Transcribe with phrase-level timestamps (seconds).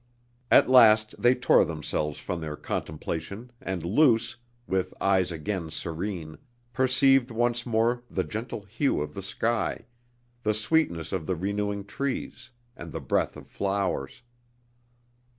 [0.49, 4.35] At last they tore themselves from their contemplation and Luce,
[4.65, 6.39] with eyes again serene,
[6.73, 9.85] perceived once more the gentle hue of the sky,
[10.41, 14.23] the sweetness of the renewing trees and the breath of flowers.